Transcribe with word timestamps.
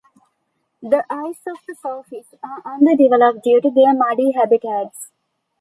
The 0.81 1.05
eyes 1.11 1.41
of 1.45 1.57
the 1.67 1.75
sawfish 1.79 2.33
are 2.43 2.63
underdeveloped 2.65 3.43
due 3.43 3.61
to 3.61 3.69
their 3.69 3.93
muddy 3.93 4.31
habitats. 4.31 5.11